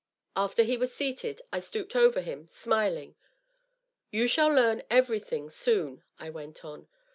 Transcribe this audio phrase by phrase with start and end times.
[0.35, 3.13] After he was seated I stooped over him, smiling."
[4.09, 6.87] You shall learn every thing soon," I went on.